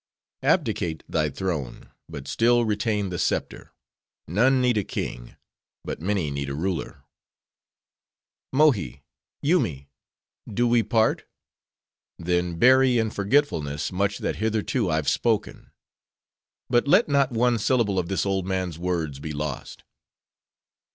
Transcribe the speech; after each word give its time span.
Abdicate 0.41 1.03
thy 1.07 1.29
throne: 1.29 1.91
but 2.09 2.27
still 2.27 2.65
retain 2.65 3.09
the 3.09 3.19
scepter. 3.19 3.71
None 4.27 4.59
need 4.59 4.75
a 4.79 4.83
king; 4.83 5.35
but 5.83 6.01
many 6.01 6.31
need 6.31 6.49
a 6.49 6.55
ruler. 6.55 7.03
"Mohi! 8.51 9.03
Yoomy! 9.43 9.91
do 10.51 10.67
we 10.67 10.81
part? 10.81 11.25
then 12.17 12.57
bury 12.57 12.97
in 12.97 13.11
forgetfulness 13.11 13.91
much 13.91 14.17
that 14.17 14.37
hitherto 14.37 14.89
I've 14.89 15.07
spoken. 15.07 15.69
But 16.67 16.87
let 16.87 17.07
not 17.07 17.31
one 17.31 17.59
syllable 17.59 17.99
of 17.99 18.07
this 18.07 18.25
old 18.25 18.47
man's 18.47 18.79
words 18.79 19.19
be 19.19 19.33
lost. 19.33 19.83